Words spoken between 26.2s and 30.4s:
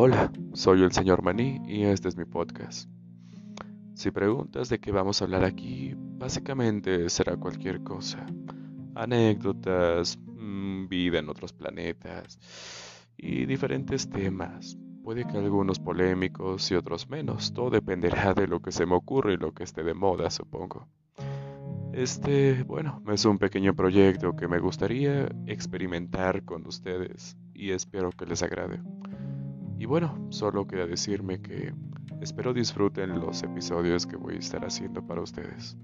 con ustedes y espero que les agrade. Y bueno,